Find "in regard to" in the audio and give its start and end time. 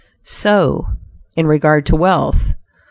1.35-1.95